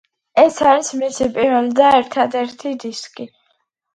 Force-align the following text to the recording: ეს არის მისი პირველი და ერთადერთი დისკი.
ეს 0.43 0.55
არის 0.69 0.87
მისი 1.01 1.27
პირველი 1.35 1.69
და 1.81 1.91
ერთადერთი 1.97 2.73
დისკი. 2.85 3.29